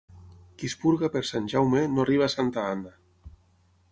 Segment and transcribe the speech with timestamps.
[0.61, 2.95] Qui es purga per Sant Jaume, no arriba a Santa Anna.